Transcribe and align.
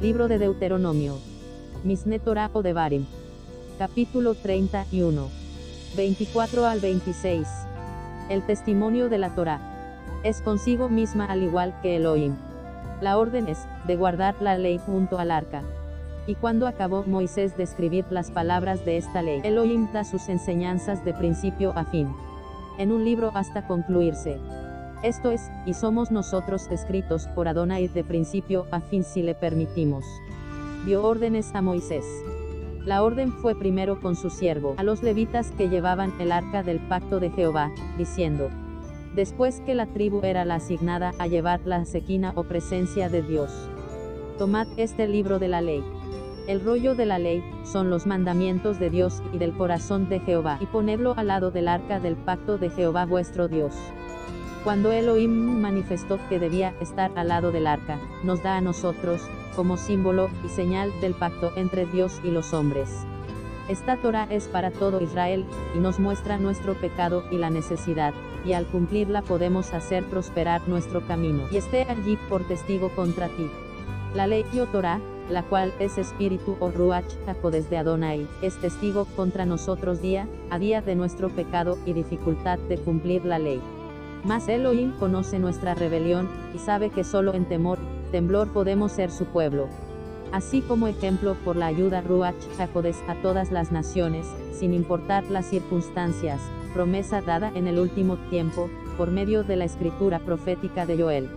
Libro 0.00 0.28
de 0.28 0.38
Deuteronomio. 0.38 1.18
Misne 1.82 2.20
Torah 2.20 2.50
o 2.52 2.62
Devarim. 2.62 3.04
Capítulo 3.80 4.36
31. 4.36 5.28
24 5.96 6.66
al 6.66 6.78
26. 6.78 7.48
El 8.28 8.46
testimonio 8.46 9.08
de 9.08 9.18
la 9.18 9.34
Torah. 9.34 9.58
Es 10.22 10.40
consigo 10.40 10.88
misma 10.88 11.24
al 11.24 11.42
igual 11.42 11.74
que 11.82 11.96
Elohim. 11.96 12.36
La 13.00 13.18
orden 13.18 13.48
es, 13.48 13.66
de 13.88 13.96
guardar 13.96 14.36
la 14.40 14.56
ley 14.56 14.78
junto 14.78 15.18
al 15.18 15.32
arca. 15.32 15.62
Y 16.28 16.36
cuando 16.36 16.68
acabó 16.68 17.02
Moisés 17.04 17.56
de 17.56 17.64
escribir 17.64 18.04
las 18.10 18.30
palabras 18.30 18.84
de 18.84 18.98
esta 18.98 19.20
ley, 19.20 19.40
Elohim 19.42 19.90
da 19.92 20.04
sus 20.04 20.28
enseñanzas 20.28 21.04
de 21.04 21.12
principio 21.12 21.72
a 21.74 21.84
fin. 21.84 22.08
En 22.78 22.92
un 22.92 23.04
libro 23.04 23.32
hasta 23.34 23.66
concluirse. 23.66 24.38
Esto 25.02 25.30
es, 25.30 25.48
y 25.64 25.74
somos 25.74 26.10
nosotros 26.10 26.66
escritos 26.72 27.28
por 27.28 27.46
Adonai 27.46 27.86
de 27.86 28.02
principio 28.02 28.66
a 28.72 28.80
fin 28.80 29.04
si 29.04 29.22
le 29.22 29.36
permitimos. 29.36 30.04
Dio 30.86 31.04
órdenes 31.04 31.54
a 31.54 31.62
Moisés. 31.62 32.04
La 32.84 33.04
orden 33.04 33.32
fue 33.32 33.56
primero 33.56 34.00
con 34.00 34.16
su 34.16 34.28
siervo, 34.28 34.74
a 34.76 34.82
los 34.82 35.04
levitas 35.04 35.52
que 35.52 35.68
llevaban 35.68 36.12
el 36.18 36.32
arca 36.32 36.64
del 36.64 36.80
pacto 36.80 37.20
de 37.20 37.30
Jehová, 37.30 37.70
diciendo, 37.96 38.48
después 39.14 39.60
que 39.60 39.76
la 39.76 39.86
tribu 39.86 40.20
era 40.24 40.44
la 40.44 40.56
asignada 40.56 41.12
a 41.20 41.28
llevar 41.28 41.60
la 41.64 41.84
sequina 41.84 42.32
o 42.34 42.44
presencia 42.44 43.08
de 43.08 43.22
Dios. 43.22 43.52
Tomad 44.36 44.66
este 44.78 45.06
libro 45.06 45.38
de 45.38 45.48
la 45.48 45.60
ley. 45.60 45.84
El 46.48 46.64
rollo 46.64 46.96
de 46.96 47.06
la 47.06 47.20
ley, 47.20 47.44
son 47.62 47.88
los 47.88 48.06
mandamientos 48.06 48.80
de 48.80 48.90
Dios 48.90 49.22
y 49.32 49.38
del 49.38 49.52
corazón 49.52 50.08
de 50.08 50.18
Jehová, 50.18 50.58
y 50.60 50.66
ponedlo 50.66 51.14
al 51.16 51.28
lado 51.28 51.52
del 51.52 51.68
arca 51.68 52.00
del 52.00 52.16
pacto 52.16 52.58
de 52.58 52.70
Jehová 52.70 53.04
vuestro 53.04 53.46
Dios. 53.46 53.74
Cuando 54.64 54.92
Elohim 54.92 55.60
manifestó 55.60 56.18
que 56.28 56.38
debía 56.38 56.74
estar 56.80 57.12
al 57.16 57.28
lado 57.28 57.52
del 57.52 57.66
arca, 57.66 57.98
nos 58.24 58.42
da 58.42 58.56
a 58.56 58.60
nosotros, 58.60 59.22
como 59.54 59.76
símbolo 59.76 60.28
y 60.44 60.48
señal 60.48 60.92
del 61.00 61.14
pacto 61.14 61.52
entre 61.56 61.86
Dios 61.86 62.20
y 62.24 62.30
los 62.30 62.52
hombres. 62.52 63.06
Esta 63.68 63.96
Torah 63.96 64.26
es 64.30 64.48
para 64.48 64.70
todo 64.70 65.00
Israel, 65.00 65.44
y 65.74 65.78
nos 65.78 66.00
muestra 66.00 66.38
nuestro 66.38 66.74
pecado 66.74 67.24
y 67.30 67.36
la 67.36 67.50
necesidad, 67.50 68.14
y 68.44 68.54
al 68.54 68.66
cumplirla 68.66 69.22
podemos 69.22 69.72
hacer 69.74 70.04
prosperar 70.04 70.68
nuestro 70.68 71.06
camino, 71.06 71.44
y 71.50 71.56
esté 71.58 71.82
allí 71.82 72.18
por 72.28 72.46
testigo 72.46 72.88
contra 72.90 73.28
ti. 73.28 73.48
La 74.14 74.26
ley 74.26 74.44
o 74.58 74.66
Torah, 74.66 75.00
la 75.30 75.42
cual 75.42 75.72
es 75.78 75.98
espíritu 75.98 76.56
o 76.60 76.70
ruach 76.70 77.12
desde 77.50 77.76
Adonai, 77.76 78.26
es 78.42 78.56
testigo 78.56 79.06
contra 79.16 79.44
nosotros 79.44 80.00
día 80.00 80.26
a 80.50 80.58
día 80.58 80.80
de 80.80 80.94
nuestro 80.94 81.28
pecado 81.28 81.78
y 81.84 81.92
dificultad 81.92 82.58
de 82.58 82.78
cumplir 82.78 83.24
la 83.24 83.38
ley. 83.38 83.60
Mas 84.24 84.48
Elohim 84.48 84.92
conoce 84.98 85.38
nuestra 85.38 85.74
rebelión, 85.74 86.28
y 86.54 86.58
sabe 86.58 86.90
que 86.90 87.04
solo 87.04 87.34
en 87.34 87.44
temor, 87.44 87.78
temblor 88.10 88.48
podemos 88.52 88.92
ser 88.92 89.10
su 89.10 89.26
pueblo. 89.26 89.68
Así 90.32 90.60
como 90.60 90.88
ejemplo 90.88 91.36
por 91.44 91.56
la 91.56 91.66
ayuda 91.66 92.02
Ruach 92.02 92.34
Hakodes 92.58 92.98
a 93.08 93.14
todas 93.22 93.50
las 93.50 93.72
naciones, 93.72 94.26
sin 94.52 94.74
importar 94.74 95.24
las 95.30 95.46
circunstancias, 95.46 96.40
promesa 96.74 97.22
dada 97.22 97.50
en 97.54 97.66
el 97.66 97.78
último 97.78 98.16
tiempo, 98.28 98.68
por 98.96 99.10
medio 99.10 99.44
de 99.44 99.56
la 99.56 99.64
escritura 99.64 100.18
profética 100.18 100.84
de 100.84 101.00
Joel. 101.00 101.30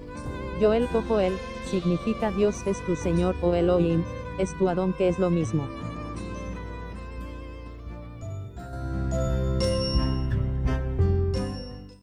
Joel 0.59 0.88
o 0.94 1.02
Joel, 1.08 1.34
significa 1.70 2.32
Dios 2.32 2.68
es 2.68 2.84
tu 2.86 2.96
Señor 2.96 3.36
o 3.42 3.54
Elohim, 3.54 4.04
es 4.38 4.58
tu 4.58 4.68
Adón 4.68 4.94
que 4.94 5.08
es 5.08 5.20
lo 5.20 5.30
mismo. 5.30 5.68